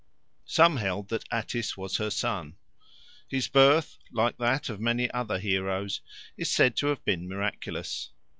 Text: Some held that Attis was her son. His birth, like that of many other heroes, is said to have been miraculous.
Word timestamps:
Some 0.47 0.77
held 0.77 1.09
that 1.09 1.25
Attis 1.31 1.77
was 1.77 1.97
her 1.97 2.09
son. 2.09 2.55
His 3.27 3.47
birth, 3.47 3.99
like 4.11 4.35
that 4.39 4.67
of 4.67 4.81
many 4.81 5.11
other 5.11 5.37
heroes, 5.37 6.01
is 6.37 6.49
said 6.49 6.75
to 6.77 6.87
have 6.87 7.05
been 7.05 7.29
miraculous. 7.29 8.09